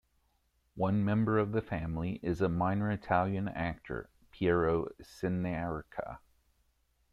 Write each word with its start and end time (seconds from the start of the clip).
One 0.77 1.05
member 1.05 1.37
of 1.37 1.51
the 1.51 1.61
family 1.61 2.19
is 2.23 2.39
the 2.39 2.49
minor 2.49 2.89
Italian 2.89 3.47
actor 3.47 4.09
Piero 4.31 4.85
Senarica. 4.99 6.17